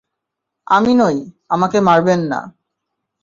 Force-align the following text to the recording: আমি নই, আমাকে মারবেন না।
আমি 0.67 0.93
নই, 0.93 1.17
আমাকে 1.49 1.77
মারবেন 1.81 2.19
না। 2.23 2.39